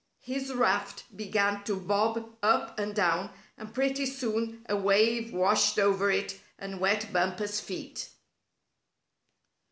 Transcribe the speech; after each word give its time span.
His 0.23 0.51
raft 0.51 1.03
began 1.15 1.63
to 1.65 1.75
bob 1.79 2.35
up 2.41 2.79
and 2.79 2.95
down, 2.95 3.29
and 3.55 3.71
pretty 3.71 4.07
soon 4.07 4.65
a 4.67 4.75
wave 4.75 5.31
washed 5.31 5.77
over 5.77 6.09
it 6.09 6.39
and 6.57 6.79
wet 6.79 7.13
Bumper's 7.13 7.59
feet. 7.59 8.09